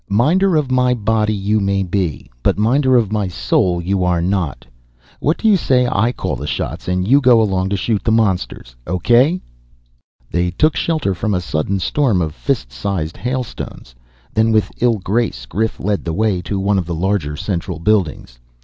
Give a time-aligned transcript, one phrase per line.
[0.09, 2.31] "Minder of my body you may be.
[2.41, 4.65] But minder of my soul you are not.
[5.19, 8.11] What do you say I call the shots and you go along to shoot the
[8.11, 8.75] monsters?
[8.87, 9.43] O.K.?"
[10.31, 13.93] They took shelter from a sudden storm of fist sized hailstones.
[14.33, 18.39] Then, with ill grace, Grif led the way to one of the larger, central buildings.